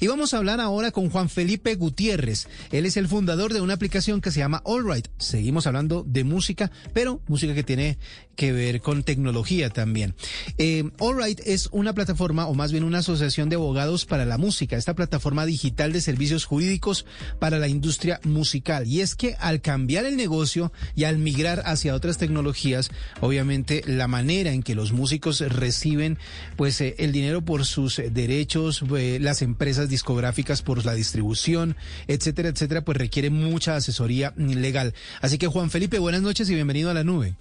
Y 0.00 0.06
vamos 0.06 0.32
a 0.32 0.38
hablar 0.38 0.62
ahora 0.62 0.92
con 0.92 1.10
Juan 1.10 1.28
Felipe 1.28 1.74
Gutiérrez. 1.74 2.48
Él 2.70 2.86
es 2.86 2.96
el 2.96 3.06
fundador 3.06 3.52
de 3.52 3.60
una 3.60 3.74
aplicación 3.74 4.22
que 4.22 4.30
se 4.30 4.38
llama 4.38 4.62
Allright. 4.64 5.08
Seguimos 5.18 5.66
hablando 5.66 6.06
de 6.08 6.24
música, 6.24 6.70
pero 6.94 7.20
música 7.28 7.54
que 7.54 7.62
tiene 7.62 7.98
que 8.34 8.52
ver 8.52 8.80
con 8.80 9.02
tecnología 9.02 9.68
también. 9.68 10.14
Eh, 10.56 10.90
Allright 10.98 11.40
es 11.44 11.68
una 11.70 11.92
plataforma, 11.92 12.46
o 12.46 12.54
más 12.54 12.72
bien 12.72 12.82
una 12.82 13.00
asociación 13.00 13.50
de 13.50 13.56
abogados 13.56 14.06
para 14.06 14.24
la 14.24 14.38
música, 14.38 14.78
esta 14.78 14.94
plataforma 14.94 15.44
digital 15.44 15.92
de 15.92 16.00
servicios 16.00 16.46
jurídicos 16.46 17.04
para 17.38 17.58
la 17.58 17.68
industria 17.68 18.20
musical. 18.24 18.86
Y 18.86 19.02
es 19.02 19.14
que 19.14 19.36
al 19.38 19.60
cambiar 19.60 20.06
el 20.06 20.16
negocio 20.16 20.72
y 20.94 21.04
al 21.04 21.18
migrar 21.18 21.62
hacia 21.66 21.94
otras 21.94 22.16
tecnologías, 22.16 22.90
obviamente 23.20 23.82
la 23.86 24.08
manera 24.08 24.52
en 24.52 24.62
que 24.62 24.74
los 24.74 24.92
músicos 24.92 25.40
reciben 25.40 26.16
pues 26.56 26.80
eh, 26.80 26.94
el 26.96 27.12
dinero 27.12 27.44
por 27.44 27.66
sus 27.66 28.00
derechos, 28.10 28.82
eh, 28.96 29.18
las 29.20 29.41
empresas 29.42 29.88
discográficas 29.88 30.62
por 30.62 30.84
la 30.84 30.94
distribución, 30.94 31.76
etcétera, 32.06 32.48
etcétera, 32.48 32.82
pues 32.82 32.98
requiere 32.98 33.30
mucha 33.30 33.76
asesoría 33.76 34.32
legal. 34.36 34.94
Así 35.20 35.38
que 35.38 35.46
Juan 35.46 35.70
Felipe, 35.70 35.98
buenas 35.98 36.22
noches 36.22 36.48
y 36.50 36.54
bienvenido 36.54 36.90
a 36.90 36.94
la 36.94 37.04
nube. 37.04 37.34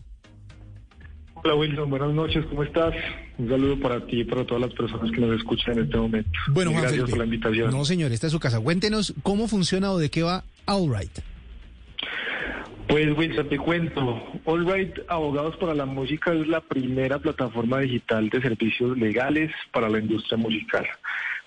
Hola 1.43 1.55
Wilson, 1.55 1.89
buenas 1.89 2.13
noches, 2.13 2.45
¿cómo 2.49 2.63
estás? 2.63 2.93
Un 3.39 3.49
saludo 3.49 3.79
para 3.79 4.05
ti 4.05 4.21
y 4.21 4.23
para 4.23 4.45
todas 4.45 4.61
las 4.61 4.73
personas 4.73 5.11
que 5.11 5.21
nos 5.21 5.35
escuchan 5.35 5.77
en 5.77 5.85
este 5.85 5.97
momento. 5.97 6.29
Bueno, 6.49 6.69
Juan 6.71 6.83
Gracias 6.83 7.01
Felipe, 7.01 7.09
por 7.09 7.17
la 7.17 7.25
invitación. 7.25 7.71
No, 7.71 7.83
señor, 7.83 8.11
esta 8.11 8.27
es 8.27 8.33
su 8.33 8.39
casa. 8.39 8.59
Cuéntenos 8.59 9.15
cómo 9.23 9.47
funciona 9.47 9.91
o 9.91 9.97
de 9.97 10.11
qué 10.11 10.21
va 10.21 10.43
Allright. 10.67 11.19
Pues 12.91 13.17
Wilson, 13.17 13.47
te 13.47 13.57
cuento. 13.57 14.21
All 14.43 14.65
Right 14.71 14.93
Abogados 15.07 15.55
para 15.55 15.73
la 15.73 15.85
Música 15.85 16.33
es 16.33 16.45
la 16.47 16.59
primera 16.59 17.19
plataforma 17.19 17.79
digital 17.79 18.29
de 18.29 18.41
servicios 18.41 18.97
legales 18.97 19.49
para 19.71 19.87
la 19.87 19.99
industria 19.99 20.37
musical. 20.37 20.85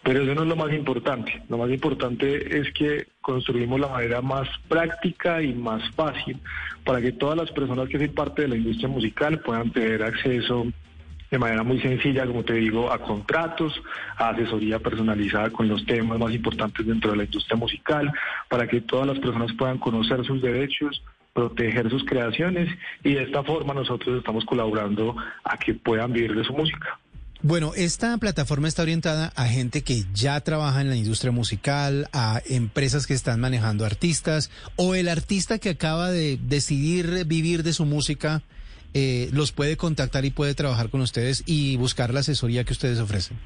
Pero 0.04 0.22
eso 0.22 0.34
no 0.34 0.42
es 0.42 0.48
lo 0.48 0.56
más 0.56 0.72
importante. 0.72 1.42
Lo 1.48 1.56
más 1.56 1.70
importante 1.70 2.58
es 2.58 2.70
que 2.74 3.06
construimos 3.22 3.80
la 3.80 3.88
manera 3.88 4.20
más 4.20 4.46
práctica 4.68 5.42
y 5.42 5.54
más 5.54 5.82
fácil 5.94 6.38
para 6.84 7.00
que 7.00 7.12
todas 7.12 7.38
las 7.38 7.50
personas 7.50 7.88
que 7.88 7.96
hacen 7.96 8.12
parte 8.12 8.42
de 8.42 8.48
la 8.48 8.56
industria 8.56 8.88
musical 8.88 9.40
puedan 9.40 9.70
tener 9.70 10.02
acceso 10.02 10.66
de 11.30 11.38
manera 11.38 11.62
muy 11.62 11.80
sencilla, 11.80 12.26
como 12.26 12.44
te 12.44 12.52
digo, 12.52 12.92
a 12.92 12.98
contratos, 12.98 13.82
a 14.16 14.28
asesoría 14.28 14.78
personalizada 14.78 15.50
con 15.50 15.68
los 15.68 15.84
temas 15.84 16.18
más 16.18 16.32
importantes 16.32 16.86
dentro 16.86 17.10
de 17.10 17.16
la 17.16 17.24
industria 17.24 17.56
musical, 17.56 18.12
para 18.48 18.68
que 18.68 18.82
todas 18.82 19.06
las 19.06 19.18
personas 19.18 19.52
puedan 19.54 19.78
conocer 19.78 20.24
sus 20.24 20.40
derechos, 20.40 21.02
proteger 21.32 21.90
sus 21.90 22.04
creaciones 22.04 22.68
y 23.02 23.14
de 23.14 23.24
esta 23.24 23.42
forma 23.42 23.74
nosotros 23.74 24.18
estamos 24.18 24.44
colaborando 24.44 25.16
a 25.42 25.56
que 25.56 25.74
puedan 25.74 26.12
vivir 26.12 26.36
de 26.36 26.44
su 26.44 26.52
música. 26.52 27.00
Bueno, 27.46 27.72
esta 27.76 28.16
plataforma 28.16 28.68
está 28.68 28.80
orientada 28.80 29.30
a 29.36 29.44
gente 29.44 29.82
que 29.82 30.04
ya 30.14 30.40
trabaja 30.40 30.80
en 30.80 30.88
la 30.88 30.96
industria 30.96 31.30
musical, 31.30 32.08
a 32.14 32.40
empresas 32.48 33.06
que 33.06 33.12
están 33.12 33.38
manejando 33.38 33.84
artistas, 33.84 34.50
o 34.76 34.94
el 34.94 35.10
artista 35.10 35.58
que 35.58 35.68
acaba 35.68 36.10
de 36.10 36.38
decidir 36.40 37.26
vivir 37.26 37.62
de 37.62 37.74
su 37.74 37.84
música, 37.84 38.40
eh, 38.94 39.28
los 39.30 39.52
puede 39.52 39.76
contactar 39.76 40.24
y 40.24 40.30
puede 40.30 40.54
trabajar 40.54 40.88
con 40.88 41.02
ustedes 41.02 41.42
y 41.44 41.76
buscar 41.76 42.14
la 42.14 42.20
asesoría 42.20 42.64
que 42.64 42.72
ustedes 42.72 42.98
ofrecen. 42.98 43.36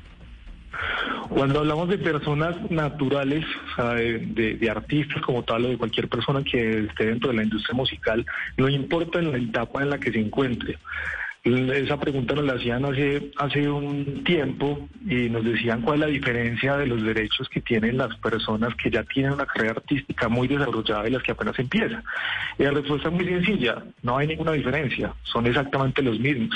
Cuando 1.29 1.59
hablamos 1.59 1.89
de 1.89 1.99
personas 1.99 2.55
naturales, 2.71 3.45
o 3.73 3.75
sea, 3.75 3.95
de, 3.95 4.19
de- 4.19 4.55
de 4.59 4.71
artistas 4.71 5.21
como 5.23 5.43
tal 5.43 5.65
o 5.65 5.69
de 5.71 5.77
cualquier 5.77 6.09
persona 6.09 6.45
que 6.45 6.85
esté 6.85 7.07
dentro 7.07 7.31
de 7.31 7.37
la 7.37 7.43
industria 7.43 7.75
musical, 7.75 8.25
no 8.57 8.69
importa 8.69 9.19
en 9.19 9.33
la 9.33 9.39
etapa 9.39 9.83
en 9.83 9.91
la 9.91 9.99
que 9.99 10.13
se 10.13 10.21
encuentre. 10.21 10.79
Esa 11.45 11.99
pregunta 11.99 12.35
nos 12.35 12.45
la 12.45 12.55
hacían 12.55 12.85
hace, 12.85 13.31
hace 13.37 13.69
un 13.69 14.25
tiempo 14.25 14.89
y 15.07 15.29
nos 15.31 15.45
decían 15.45 15.83
cuál 15.83 16.01
es 16.01 16.01
la 16.01 16.13
diferencia 16.13 16.77
de 16.77 16.87
los 16.87 17.03
derechos 17.03 17.49
que 17.49 17.61
tienen 17.61 17.97
las 17.97 18.15
personas 18.17 18.75
que 18.75 18.91
ya 18.91 19.05
tienen 19.05 19.33
una 19.33 19.47
carrera 19.47 19.75
artística 19.77 20.29
muy 20.29 20.49
desarrollada 20.49 21.09
y 21.09 21.13
las 21.13 21.23
que 21.23 21.33
apenas 21.33 21.59
empiezan. 21.59 22.03
Y 22.59 22.65
la 22.65 22.73
respuesta 22.73 23.09
es 23.09 23.15
muy 23.15 23.25
sencilla, 23.25 23.83
no 24.03 24.19
hay 24.19 24.27
ninguna 24.27 24.53
diferencia, 24.53 25.15
son 25.23 25.47
exactamente 25.47 26.03
los 26.03 26.19
mismos. 26.19 26.55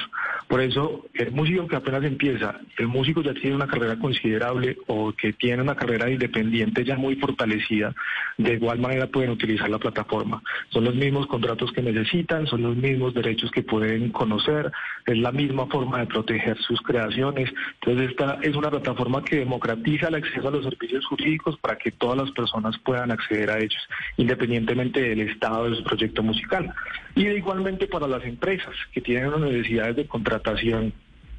Por 0.48 0.60
eso, 0.60 1.06
el 1.14 1.30
músico 1.30 1.66
que 1.66 1.76
apenas 1.76 2.02
empieza, 2.04 2.60
el 2.76 2.88
músico 2.88 3.22
ya 3.22 3.32
tiene 3.32 3.56
una 3.56 3.68
carrera 3.68 3.96
considerable 3.98 4.76
o 4.88 5.12
que 5.12 5.32
tiene 5.32 5.62
una 5.62 5.76
carrera 5.76 6.10
independiente 6.10 6.84
ya 6.84 6.96
muy 6.96 7.16
fortalecida, 7.16 7.94
de 8.36 8.54
igual 8.54 8.80
manera 8.80 9.06
pueden 9.06 9.30
utilizar 9.30 9.70
la 9.70 9.78
plataforma. 9.78 10.42
Son 10.70 10.84
los 10.84 10.94
mismos 10.94 11.26
contratos 11.28 11.72
que 11.72 11.82
necesitan, 11.82 12.46
son 12.46 12.62
los 12.62 12.76
mismos 12.76 13.14
derechos 13.14 13.50
que 13.50 13.62
pueden 13.62 14.10
conocer, 14.10 14.71
es 15.06 15.18
la 15.18 15.32
misma 15.32 15.66
forma 15.66 15.98
de 16.00 16.06
proteger 16.06 16.58
sus 16.58 16.80
creaciones. 16.82 17.52
Entonces, 17.80 18.10
esta 18.10 18.38
es 18.42 18.54
una 18.56 18.70
plataforma 18.70 19.24
que 19.24 19.36
democratiza 19.36 20.08
el 20.08 20.16
acceso 20.16 20.48
a 20.48 20.50
los 20.50 20.64
servicios 20.64 21.04
jurídicos 21.06 21.58
para 21.58 21.76
que 21.76 21.90
todas 21.90 22.18
las 22.18 22.30
personas 22.32 22.78
puedan 22.78 23.10
acceder 23.10 23.50
a 23.50 23.58
ellos, 23.58 23.88
independientemente 24.16 25.00
del 25.00 25.20
estado 25.20 25.70
de 25.70 25.76
su 25.76 25.84
proyecto 25.84 26.22
musical. 26.22 26.72
Y 27.14 27.26
igualmente 27.28 27.86
para 27.86 28.06
las 28.06 28.24
empresas 28.24 28.74
que 28.92 29.00
tienen 29.00 29.40
necesidades 29.40 29.96
de 29.96 30.06
contratación 30.06 30.92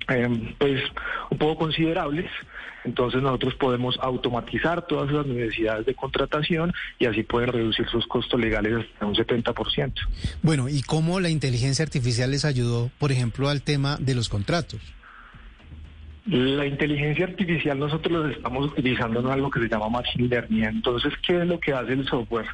eh, 0.09 0.55
pues 0.57 0.81
un 1.29 1.37
poco 1.37 1.57
considerables. 1.59 2.29
Entonces 2.85 3.21
nosotros 3.21 3.55
podemos 3.55 3.97
automatizar 4.01 4.85
todas 4.87 5.11
las 5.11 5.25
necesidades 5.25 5.85
de 5.85 5.95
contratación 5.95 6.73
y 6.99 7.05
así 7.05 7.23
pueden 7.23 7.53
reducir 7.53 7.87
sus 7.87 8.05
costos 8.07 8.39
legales 8.39 8.85
hasta 8.85 9.05
un 9.05 9.15
70%. 9.15 9.93
Bueno, 10.41 10.67
¿y 10.67 10.81
cómo 10.81 11.19
la 11.19 11.29
inteligencia 11.29 11.83
artificial 11.83 12.31
les 12.31 12.43
ayudó, 12.43 12.91
por 12.97 13.11
ejemplo, 13.11 13.47
al 13.47 13.61
tema 13.61 13.97
de 13.99 14.15
los 14.15 14.27
contratos? 14.27 14.81
La 16.25 16.65
inteligencia 16.65 17.25
artificial 17.25 17.77
nosotros 17.77 18.11
lo 18.11 18.29
estamos 18.29 18.71
utilizando 18.71 19.19
en 19.19 19.27
algo 19.27 19.49
que 19.49 19.59
se 19.59 19.67
llama 19.67 19.89
machine 19.89 20.29
learning. 20.29 20.63
Entonces, 20.63 21.13
¿qué 21.25 21.41
es 21.41 21.47
lo 21.47 21.59
que 21.59 21.73
hace 21.73 21.93
el 21.93 22.07
software? 22.07 22.47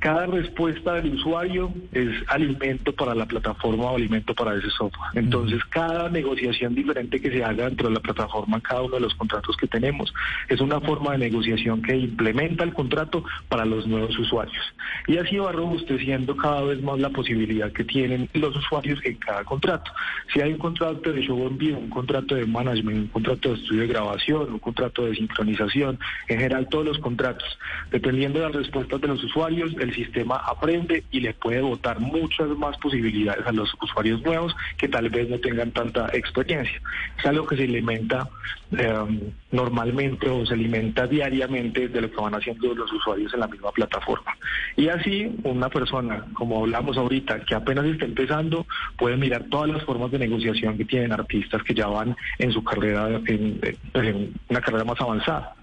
Cada 0.00 0.24
respuesta 0.24 0.94
del 0.94 1.12
usuario 1.12 1.70
es 1.92 2.08
alimento 2.28 2.90
para 2.94 3.14
la 3.14 3.26
plataforma 3.26 3.90
o 3.90 3.96
alimento 3.96 4.34
para 4.34 4.54
ese 4.56 4.70
software. 4.70 5.10
Entonces, 5.14 5.62
cada 5.66 6.08
negociación 6.08 6.74
diferente 6.74 7.20
que 7.20 7.30
se 7.30 7.44
haga 7.44 7.66
dentro 7.66 7.88
de 7.88 7.94
la 7.94 8.00
plataforma, 8.00 8.62
cada 8.62 8.80
uno 8.80 8.94
de 8.94 9.02
los 9.02 9.14
contratos 9.14 9.54
que 9.58 9.66
tenemos, 9.66 10.12
es 10.48 10.62
una 10.62 10.80
forma 10.80 11.12
de 11.12 11.18
negociación 11.18 11.82
que 11.82 11.94
implementa 11.94 12.64
el 12.64 12.72
contrato 12.72 13.22
para 13.50 13.66
los 13.66 13.86
nuevos 13.86 14.18
usuarios. 14.18 14.74
Y 15.06 15.18
así 15.18 15.36
va 15.36 15.52
robusteciendo 15.52 16.34
cada 16.34 16.62
vez 16.62 16.82
más 16.82 16.98
la 16.98 17.10
posibilidad 17.10 17.70
que 17.70 17.84
tienen 17.84 18.26
los 18.32 18.56
usuarios 18.56 18.98
en 19.04 19.16
cada 19.16 19.44
contrato. 19.44 19.92
Si 20.32 20.40
hay 20.40 20.52
un 20.52 20.58
contrato 20.58 21.12
de 21.12 21.20
show 21.20 21.46
en 21.46 21.58
vivo, 21.58 21.78
un 21.78 21.90
contrato 21.90 22.36
de 22.36 22.46
management, 22.46 22.96
un 22.96 23.08
contrato 23.08 23.50
de 23.50 23.54
estudio 23.56 23.82
de 23.82 23.88
grabación, 23.88 24.50
un 24.50 24.58
contrato 24.60 25.04
de 25.04 25.14
sincronización, 25.14 25.98
en 26.28 26.38
general 26.38 26.68
todos 26.70 26.86
los 26.86 26.98
contratos, 27.00 27.58
dependiendo 27.90 28.38
de 28.38 28.46
las 28.46 28.54
respuestas 28.54 28.98
de 28.98 29.08
los 29.08 29.22
usuarios, 29.22 29.74
el 29.78 29.89
sistema 29.94 30.36
aprende 30.36 31.04
y 31.10 31.20
le 31.20 31.34
puede 31.34 31.60
botar 31.60 32.00
muchas 32.00 32.48
más 32.50 32.76
posibilidades 32.78 33.46
a 33.46 33.52
los 33.52 33.72
usuarios 33.80 34.22
nuevos 34.22 34.54
que 34.76 34.88
tal 34.88 35.08
vez 35.08 35.28
no 35.28 35.38
tengan 35.38 35.70
tanta 35.72 36.08
experiencia. 36.12 36.80
Es 37.18 37.26
algo 37.26 37.46
que 37.46 37.56
se 37.56 37.64
alimenta 37.64 38.28
eh, 38.76 39.32
normalmente 39.52 40.28
o 40.28 40.46
se 40.46 40.54
alimenta 40.54 41.06
diariamente 41.06 41.88
de 41.88 42.00
lo 42.00 42.10
que 42.10 42.16
van 42.16 42.34
haciendo 42.34 42.74
los 42.74 42.92
usuarios 42.92 43.32
en 43.34 43.40
la 43.40 43.48
misma 43.48 43.70
plataforma. 43.72 44.36
Y 44.76 44.88
así 44.88 45.30
una 45.44 45.68
persona, 45.68 46.24
como 46.34 46.60
hablamos 46.60 46.96
ahorita, 46.96 47.44
que 47.44 47.54
apenas 47.54 47.84
está 47.86 48.04
empezando, 48.04 48.66
puede 48.96 49.16
mirar 49.16 49.44
todas 49.50 49.70
las 49.70 49.82
formas 49.84 50.10
de 50.10 50.18
negociación 50.18 50.76
que 50.76 50.84
tienen 50.84 51.12
artistas 51.12 51.62
que 51.62 51.74
ya 51.74 51.86
van 51.86 52.16
en 52.38 52.52
su 52.52 52.62
carrera, 52.62 53.08
en, 53.26 53.60
en 53.94 54.34
una 54.48 54.60
carrera 54.60 54.84
más 54.84 55.00
avanzada. 55.00 55.54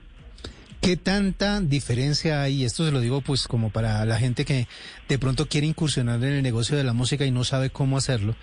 ¿Qué 0.88 0.96
tanta 0.96 1.60
diferencia 1.60 2.42
hay? 2.42 2.64
Esto 2.64 2.86
se 2.86 2.94
lo 2.94 3.02
digo 3.02 3.20
pues 3.20 3.50
como 3.50 3.72
para 3.72 4.06
la 4.06 4.18
gente 4.18 4.46
que 4.46 4.70
de 5.10 5.20
pronto 5.20 5.50
quiere 5.50 5.68
incursionar 5.68 6.24
en 6.24 6.32
el 6.32 6.42
negocio 6.42 6.78
de 6.78 6.86
la 6.86 6.94
música 6.94 7.26
y 7.26 7.32
no 7.32 7.44
sabe 7.44 7.70
cómo 7.70 7.98
hacerlo. 7.98 8.38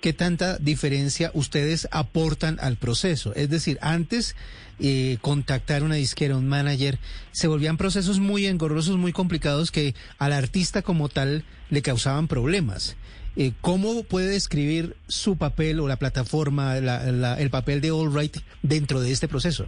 ¿Qué 0.00 0.14
tanta 0.14 0.56
diferencia 0.56 1.30
ustedes 1.34 1.88
aportan 1.90 2.56
al 2.62 2.78
proceso? 2.78 3.34
Es 3.34 3.50
decir, 3.50 3.76
antes 3.82 4.34
eh, 4.78 5.18
contactar 5.20 5.82
una 5.82 5.96
disquera, 5.96 6.38
un 6.38 6.48
manager, 6.48 6.98
se 7.32 7.48
volvían 7.48 7.76
procesos 7.76 8.18
muy 8.18 8.46
engorrosos, 8.46 8.96
muy 8.96 9.12
complicados 9.12 9.70
que 9.70 9.94
al 10.16 10.32
artista 10.32 10.80
como 10.80 11.10
tal 11.10 11.44
le 11.68 11.82
causaban 11.82 12.28
problemas. 12.28 12.96
Eh, 13.36 13.52
¿Cómo 13.60 14.04
puede 14.04 14.30
describir 14.30 14.96
su 15.06 15.36
papel 15.36 15.78
o 15.80 15.86
la 15.86 15.96
plataforma, 15.96 16.76
la, 16.76 17.12
la, 17.12 17.38
el 17.38 17.50
papel 17.50 17.82
de 17.82 17.90
All 17.90 18.14
Right 18.14 18.38
dentro 18.62 19.02
de 19.02 19.12
este 19.12 19.28
proceso? 19.28 19.66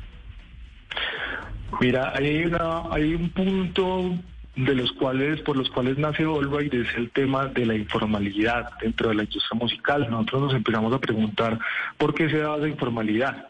Mira, 1.80 2.12
hay, 2.14 2.44
una, 2.44 2.82
hay 2.90 3.14
un 3.14 3.30
punto 3.30 4.14
de 4.56 4.74
los 4.74 4.92
cuales, 4.92 5.40
por 5.40 5.56
los 5.56 5.70
cuales 5.70 5.96
nace 5.98 6.24
Allright 6.24 6.72
es 6.74 6.88
el 6.96 7.10
tema 7.10 7.46
de 7.46 7.64
la 7.66 7.74
informalidad 7.74 8.68
dentro 8.80 9.08
de 9.08 9.14
la 9.14 9.24
industria 9.24 9.58
musical. 9.58 10.06
Nosotros 10.10 10.42
nos 10.42 10.54
empezamos 10.54 10.92
a 10.92 11.00
preguntar 11.00 11.58
por 11.96 12.14
qué 12.14 12.28
se 12.28 12.38
da 12.38 12.56
esa 12.56 12.68
informalidad 12.68 13.48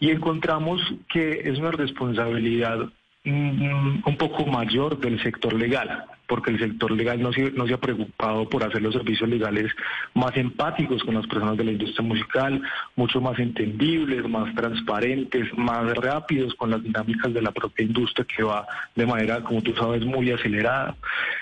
y 0.00 0.10
encontramos 0.10 0.80
que 1.08 1.42
es 1.44 1.58
una 1.58 1.70
responsabilidad 1.70 2.90
un 3.24 4.16
poco 4.18 4.46
mayor 4.46 4.98
del 4.98 5.22
sector 5.22 5.54
legal 5.54 6.04
porque 6.26 6.50
el 6.50 6.58
sector 6.58 6.90
legal 6.90 7.20
no 7.20 7.32
se, 7.32 7.50
no 7.52 7.66
se 7.66 7.74
ha 7.74 7.78
preocupado 7.78 8.48
por 8.48 8.64
hacer 8.64 8.82
los 8.82 8.94
servicios 8.94 9.28
legales 9.28 9.70
más 10.14 10.36
empáticos 10.36 11.02
con 11.04 11.14
las 11.14 11.26
personas 11.26 11.56
de 11.56 11.64
la 11.64 11.72
industria 11.72 12.06
musical, 12.06 12.62
mucho 12.96 13.20
más 13.20 13.38
entendibles, 13.38 14.28
más 14.28 14.54
transparentes, 14.54 15.46
más 15.56 15.94
rápidos 15.96 16.54
con 16.54 16.70
las 16.70 16.82
dinámicas 16.82 17.32
de 17.32 17.42
la 17.42 17.52
propia 17.52 17.84
industria 17.84 18.26
que 18.34 18.42
va 18.42 18.66
de 18.94 19.06
manera, 19.06 19.42
como 19.42 19.62
tú 19.62 19.74
sabes, 19.74 20.04
muy 20.04 20.30
acelerada. 20.30 20.96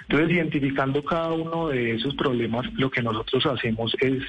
Entonces, 0.09 0.37
identificando 0.37 1.05
cada 1.05 1.33
uno 1.33 1.69
de 1.69 1.95
esos 1.95 2.15
problemas, 2.15 2.67
lo 2.75 2.91
que 2.91 3.03
nosotros 3.03 3.47
hacemos 3.47 3.95
es 4.01 4.23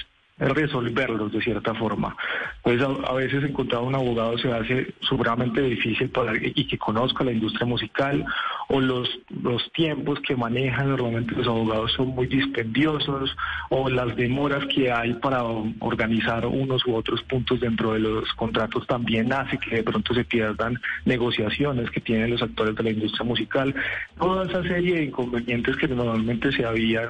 resolverlos 0.50 1.32
de 1.32 1.42
cierta 1.42 1.74
forma. 1.74 2.16
Pues 2.62 2.82
a, 2.82 3.14
veces 3.14 3.44
encontrar 3.44 3.82
un 3.82 3.96
abogado 3.96 4.38
se 4.38 4.52
hace 4.52 4.94
supremamente 5.02 5.62
difícil 5.62 6.10
para, 6.10 6.34
y 6.36 6.68
que 6.68 6.78
conozca 6.78 7.24
la 7.24 7.32
industria 7.32 7.66
musical 7.66 8.26
o 8.70 8.80
los, 8.80 9.10
los 9.42 9.72
tiempos 9.74 10.20
que 10.22 10.36
manejan 10.36 10.90
normalmente 10.90 11.36
los 11.36 11.48
abogados 11.48 11.92
son 11.94 12.10
muy 12.10 12.28
dispendiosos 12.28 13.36
o 13.70 13.90
las 13.90 14.16
demoras 14.16 14.66
que 14.74 14.92
hay 14.92 15.14
para 15.16 15.44
organizar 15.44 16.46
unos 16.46 16.86
u 16.86 16.96
otros 16.96 17.22
puntos 17.24 17.60
dentro 17.60 17.94
de 17.94 18.00
los 18.00 18.32
contratos 18.34 18.86
también 18.88 19.32
hace 19.34 19.58
que 19.58 19.78
de 19.78 19.84
pronto 19.84 20.14
se 20.14 20.24
pierdan 20.24 20.80
negociaciones 21.06 21.90
que 21.92 22.02
tienen 22.02 22.32
los 22.32 22.42
actores 22.42 22.76
de 22.76 22.84
la 22.84 22.92
industria 22.92 23.26
musical. 23.26 23.76
Toda 24.18 24.46
esa 24.46 24.64
serie 24.64 24.96
de 24.96 25.04
inconvenientes 25.06 25.76
que 25.78 25.88
normalmente 25.88 26.52
se 26.52 26.66
habían 26.66 27.10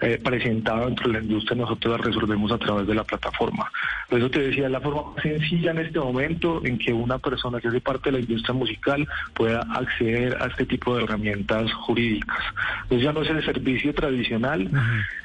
eh, 0.00 0.20
presentado 0.22 0.86
dentro 0.86 1.08
de 1.08 1.18
la 1.18 1.24
industria 1.24 1.56
nosotros 1.56 1.98
las 1.98 2.06
resolvemos 2.06 2.52
a 2.52 2.58
través 2.58 2.86
de 2.86 2.94
la 2.94 3.04
plataforma. 3.04 3.70
Por 4.08 4.18
eso 4.18 4.30
te 4.30 4.40
decía, 4.40 4.68
la 4.68 4.80
forma 4.80 5.12
más 5.14 5.22
sencilla 5.22 5.70
en 5.70 5.78
este 5.78 5.98
momento 5.98 6.60
en 6.64 6.78
que 6.78 6.92
una 6.92 7.18
persona 7.18 7.60
que 7.60 7.68
hace 7.68 7.80
parte 7.80 8.10
de 8.10 8.18
la 8.18 8.20
industria 8.20 8.54
musical 8.54 9.06
pueda 9.34 9.60
acceder 9.74 10.36
a 10.40 10.46
este 10.46 10.66
tipo 10.66 10.91
de 10.91 10.91
herramientas 10.98 11.72
jurídicas. 11.72 12.42
Pues 12.88 13.02
ya 13.02 13.12
no 13.12 13.22
es 13.22 13.30
el 13.30 13.44
servicio 13.44 13.94
tradicional, 13.94 14.70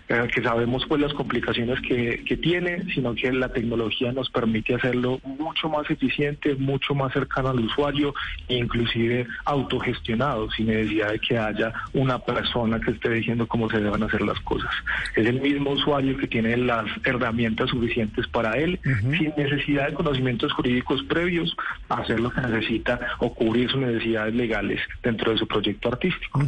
que 0.07 0.41
sabemos 0.41 0.85
pues 0.87 1.01
las 1.01 1.13
complicaciones 1.13 1.81
que, 1.81 2.23
que 2.23 2.37
tiene, 2.37 2.83
sino 2.93 3.13
que 3.13 3.31
la 3.31 3.49
tecnología 3.49 4.11
nos 4.13 4.29
permite 4.29 4.75
hacerlo 4.75 5.19
mucho 5.23 5.67
más 5.69 5.89
eficiente, 5.89 6.55
mucho 6.55 6.95
más 6.95 7.11
cercano 7.11 7.49
al 7.49 7.59
usuario 7.59 8.13
inclusive 8.47 9.27
autogestionado, 9.45 10.49
sin 10.51 10.67
necesidad 10.67 11.11
de 11.11 11.19
que 11.19 11.37
haya 11.37 11.73
una 11.93 12.19
persona 12.19 12.79
que 12.79 12.91
esté 12.91 13.09
diciendo 13.09 13.47
cómo 13.47 13.69
se 13.69 13.79
deben 13.79 14.01
hacer 14.03 14.21
las 14.21 14.39
cosas. 14.41 14.71
Es 15.15 15.25
el 15.25 15.41
mismo 15.41 15.71
usuario 15.71 16.17
que 16.17 16.27
tiene 16.27 16.55
las 16.55 16.85
herramientas 17.03 17.69
suficientes 17.69 18.27
para 18.27 18.53
él, 18.57 18.79
sin 19.17 19.33
necesidad 19.35 19.87
de 19.87 19.93
conocimientos 19.93 20.53
jurídicos 20.53 21.03
previos, 21.03 21.55
hacer 21.89 22.19
lo 22.19 22.29
que 22.31 22.41
necesita 22.41 22.99
o 23.19 23.33
cubrir 23.33 23.69
sus 23.69 23.81
necesidades 23.81 24.33
legales 24.35 24.79
dentro 25.03 25.31
de 25.31 25.37
su 25.37 25.47
proyecto 25.47 25.89
artístico. 25.89 26.41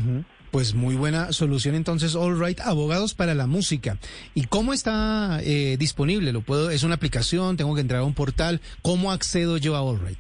Pues 0.52 0.74
muy 0.74 0.96
buena 0.96 1.32
solución 1.32 1.76
entonces, 1.76 2.16
All 2.16 2.40
Right, 2.40 2.60
abogados 2.62 3.14
para 3.14 3.36
la 3.36 3.48
música. 3.48 3.98
¿Y 4.34 4.46
cómo 4.46 4.74
está 4.74 5.40
eh, 5.44 5.78
disponible? 5.78 6.34
¿Lo 6.34 6.42
puedo? 6.42 6.72
¿Es 6.72 6.84
una 6.84 6.96
aplicación? 6.96 7.58
¿Tengo 7.58 7.76
que 7.76 7.82
entrar 7.82 8.02
a 8.02 8.04
un 8.04 8.14
portal? 8.14 8.62
¿Cómo 8.82 9.12
accedo 9.12 9.58
yo 9.58 9.76
a 9.76 9.82
All 9.82 10.00
Right? 10.00 10.18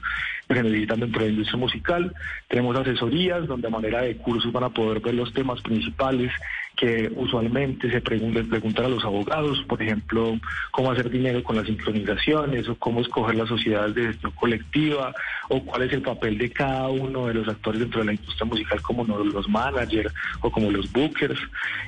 que 0.47 0.53
se 0.53 0.63
necesitan 0.63 0.99
dentro 0.99 1.21
de 1.21 1.27
la 1.27 1.31
industria 1.31 1.57
musical. 1.57 2.13
Tenemos 2.49 2.75
asesorías 2.75 3.47
donde 3.47 3.67
a 3.67 3.71
manera 3.71 4.01
de 4.01 4.17
cursos 4.17 4.51
van 4.51 4.65
a 4.65 4.69
poder 4.69 4.99
ver 4.99 5.15
los 5.15 5.33
temas 5.33 5.61
principales 5.61 6.31
que 6.75 7.11
usualmente 7.15 7.89
se 7.91 8.01
preguntan, 8.01 8.47
preguntan 8.47 8.85
a 8.85 8.89
los 8.89 9.03
abogados, 9.03 9.61
por 9.67 9.81
ejemplo, 9.81 10.37
cómo 10.71 10.91
hacer 10.91 11.09
dinero 11.09 11.43
con 11.43 11.55
las 11.55 11.65
sincronizaciones 11.65 12.69
o 12.69 12.75
cómo 12.75 13.01
escoger 13.01 13.35
las 13.35 13.49
sociedades 13.49 13.95
de 13.95 14.07
gestión 14.07 14.31
colectiva 14.33 15.13
o 15.49 15.61
cuál 15.65 15.83
es 15.83 15.93
el 15.93 16.01
papel 16.01 16.37
de 16.37 16.49
cada 16.51 16.87
uno 16.87 17.27
de 17.27 17.33
los 17.33 17.47
actores 17.47 17.81
dentro 17.81 17.99
de 17.99 18.05
la 18.07 18.13
industria 18.13 18.45
musical 18.45 18.81
como 18.81 19.03
los 19.03 19.49
managers 19.49 20.13
o 20.41 20.51
como 20.51 20.71
los 20.71 20.91
bookers. 20.91 21.39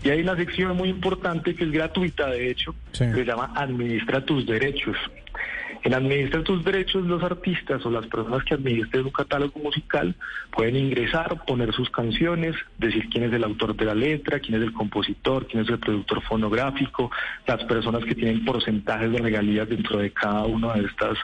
Y 0.03 0.09
hay 0.09 0.21
una 0.21 0.35
sección 0.35 0.75
muy 0.75 0.89
importante 0.89 1.55
que 1.55 1.63
es 1.63 1.71
gratuita, 1.71 2.29
de 2.29 2.49
hecho, 2.49 2.75
que 2.91 3.13
se 3.13 3.25
llama 3.25 3.53
Administra 3.55 4.25
tus 4.25 4.45
derechos. 4.45 4.97
En 5.83 5.95
Administrar 5.95 6.43
tus 6.43 6.63
derechos, 6.63 7.05
los 7.05 7.23
artistas 7.23 7.83
o 7.85 7.89
las 7.89 8.05
personas 8.05 8.43
que 8.43 8.53
administren 8.53 9.05
un 9.05 9.11
catálogo 9.11 9.59
musical 9.59 10.15
pueden 10.51 10.75
ingresar, 10.75 11.43
poner 11.45 11.73
sus 11.73 11.89
canciones, 11.89 12.55
decir 12.77 13.09
quién 13.09 13.23
es 13.23 13.33
el 13.33 13.43
autor 13.43 13.75
de 13.75 13.85
la 13.85 13.95
letra, 13.95 14.39
quién 14.39 14.55
es 14.55 14.61
el 14.61 14.73
compositor, 14.73 15.47
quién 15.47 15.63
es 15.63 15.69
el 15.69 15.79
productor 15.79 16.21
fonográfico, 16.21 17.09
las 17.47 17.63
personas 17.63 18.05
que 18.05 18.13
tienen 18.13 18.45
porcentajes 18.45 19.11
de 19.11 19.17
regalías 19.17 19.67
dentro 19.69 19.97
de 19.97 20.11
cada 20.11 20.45
una 20.45 20.73
de 20.73 20.85
estas, 20.85 21.17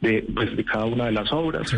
de, 0.00 0.26
pues, 0.34 0.56
de 0.56 0.64
cada 0.64 0.86
una 0.86 1.04
de 1.04 1.12
las 1.12 1.32
obras. 1.32 1.76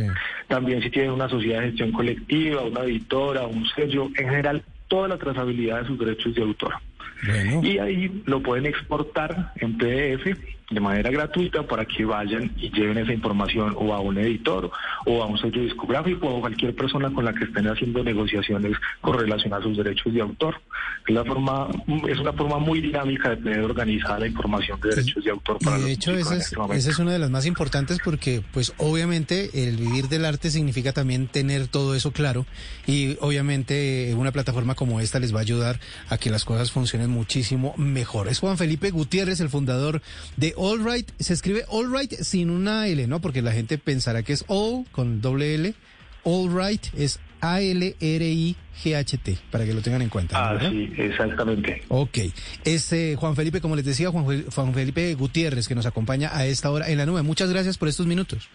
También 0.49 0.82
si 0.82 0.88
tienen 0.88 1.11
una 1.11 1.29
sociedad 1.29 1.61
de 1.61 1.67
gestión 1.67 1.93
colectiva, 1.93 2.62
una 2.62 2.81
editora, 2.81 3.46
un 3.46 3.67
sello, 3.69 4.06
en 4.17 4.29
general 4.29 4.62
toda 4.88 5.08
la 5.08 5.19
trazabilidad 5.19 5.82
de 5.82 5.87
sus 5.87 5.99
derechos 5.99 6.34
de 6.34 6.43
autor. 6.43 6.75
Y 7.62 7.79
ahí 7.79 8.23
lo 8.26 8.43
pueden 8.43 8.67
exportar 8.67 9.52
en 9.56 9.79
PDF 9.79 10.37
de 10.72 10.80
manera 10.80 11.10
gratuita 11.10 11.66
para 11.66 11.84
que 11.84 12.04
vayan 12.04 12.52
y 12.56 12.70
lleven 12.70 12.98
esa 12.98 13.12
información 13.12 13.74
o 13.76 13.92
a 13.92 14.00
un 14.00 14.19
editor 14.19 14.70
o 15.06 15.22
a 15.22 15.26
un 15.26 15.38
sello 15.38 15.62
discográfico 15.62 16.28
o 16.28 16.38
a 16.38 16.40
cualquier 16.40 16.74
persona 16.74 17.12
con 17.12 17.24
la 17.24 17.32
que 17.32 17.44
estén 17.44 17.66
haciendo 17.66 18.02
negociaciones 18.02 18.76
con 19.00 19.19
relación 19.19 19.52
a 19.54 19.62
sus 19.62 19.76
derechos 19.76 20.12
de 20.12 20.20
autor. 20.20 20.56
Es, 21.06 21.14
la 21.14 21.24
forma, 21.24 21.69
es 22.08 22.19
una 22.19 22.32
forma 22.32 22.58
muy 22.58 22.80
dinámica 22.80 23.30
de 23.30 23.36
tener 23.36 23.60
organizada 23.60 24.20
la 24.20 24.26
información 24.26 24.80
de 24.80 24.90
derechos 24.90 25.24
de 25.24 25.30
autor. 25.30 25.58
Para 25.58 25.78
de 25.78 25.92
hecho, 25.92 26.12
esa 26.12 26.36
es, 26.36 26.52
este 26.52 26.76
esa 26.76 26.90
es 26.90 26.98
una 26.98 27.12
de 27.12 27.19
las 27.19 27.30
más 27.30 27.46
importantes 27.46 27.98
porque, 28.04 28.42
pues, 28.52 28.72
obviamente, 28.78 29.66
el 29.66 29.76
vivir 29.76 30.08
del 30.08 30.24
arte 30.24 30.50
significa 30.50 30.92
también 30.92 31.26
tener 31.26 31.66
todo 31.69 31.94
eso 31.94 32.12
claro 32.12 32.46
y, 32.86 33.16
obviamente, 33.20 34.14
una 34.16 34.32
plataforma 34.32 34.74
como 34.74 35.00
esta 35.00 35.19
les 35.19 35.34
va 35.34 35.38
a 35.38 35.42
ayudar 35.42 35.80
a 36.08 36.19
que 36.19 36.30
las 36.30 36.44
cosas 36.44 36.70
funcionen 36.70 37.10
muchísimo 37.10 37.74
mejor. 37.76 38.28
Es 38.28 38.38
Juan 38.38 38.56
Felipe 38.56 38.90
Gutiérrez, 38.90 39.40
el 39.40 39.48
fundador 39.48 40.02
de 40.36 40.54
All 40.64 40.79
Right, 40.79 41.11
se 41.19 41.35
escribe 41.35 41.64
All 41.70 41.93
Right 41.93 42.12
sin 42.20 42.49
una 42.49 42.87
L, 42.87 43.09
¿no? 43.09 43.20
Porque 43.20 43.43
la 43.43 43.50
gente 43.50 43.79
pensará 43.79 44.23
que 44.23 44.32
es 44.32 44.44
All 44.47 44.87
con 44.93 45.20
doble 45.20 45.56
L. 45.56 45.75
All 46.23 46.56
Right 46.56 46.87
es 46.97 47.19
A-L-R-I-G-H-T, 47.41 49.38
para 49.50 49.64
que 49.64 49.75
lo 49.75 49.82
tengan 49.82 50.03
en 50.03 50.09
cuenta. 50.09 50.50
Ah, 50.53 50.56
sí, 50.61 50.88
exactamente. 50.99 51.82
Ok. 51.88 52.17
Es 52.64 52.93
eh, 52.93 53.17
Juan 53.19 53.35
Felipe, 53.35 53.61
como 53.61 53.75
les 53.75 53.85
decía, 53.85 54.12
Juan, 54.12 54.44
Juan 54.55 54.73
Felipe 54.73 55.12
Gutiérrez, 55.14 55.67
que 55.67 55.75
nos 55.75 55.87
acompaña 55.87 56.31
a 56.32 56.47
esta 56.47 56.70
hora 56.70 56.88
en 56.88 56.99
la 56.99 57.06
nube. 57.06 57.23
Muchas 57.23 57.50
gracias 57.50 57.76
por 57.76 57.88
estos 57.88 58.06
minutos. 58.06 58.49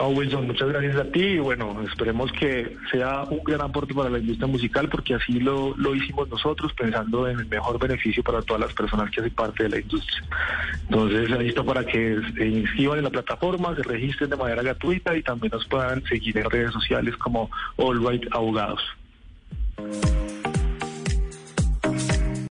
No, 0.00 0.08
Wilson, 0.08 0.46
muchas 0.46 0.70
gracias 0.70 0.96
a 0.96 1.04
ti 1.04 1.20
y 1.20 1.38
bueno, 1.40 1.76
esperemos 1.82 2.32
que 2.32 2.74
sea 2.90 3.24
un 3.24 3.44
gran 3.44 3.60
aporte 3.60 3.92
para 3.92 4.08
la 4.08 4.18
industria 4.18 4.46
musical 4.46 4.88
porque 4.88 5.12
así 5.12 5.40
lo, 5.40 5.76
lo 5.76 5.94
hicimos 5.94 6.26
nosotros 6.30 6.72
pensando 6.72 7.28
en 7.28 7.38
el 7.38 7.46
mejor 7.46 7.78
beneficio 7.78 8.22
para 8.22 8.40
todas 8.40 8.62
las 8.62 8.72
personas 8.72 9.10
que 9.10 9.20
hacen 9.20 9.34
parte 9.34 9.64
de 9.64 9.68
la 9.68 9.78
industria. 9.78 10.24
Entonces, 10.88 11.30
ahí 11.30 11.48
está 11.48 11.62
para 11.62 11.84
que 11.84 12.18
se 12.34 12.46
inscriban 12.46 12.96
en 12.96 13.04
la 13.04 13.10
plataforma, 13.10 13.76
se 13.76 13.82
registren 13.82 14.30
de 14.30 14.36
manera 14.36 14.62
gratuita 14.62 15.14
y 15.14 15.22
también 15.22 15.50
nos 15.52 15.66
puedan 15.66 16.02
seguir 16.04 16.38
en 16.38 16.48
redes 16.48 16.72
sociales 16.72 17.14
como 17.18 17.50
All 17.76 18.02
Right 18.02 18.24
Abogados. 18.32 18.80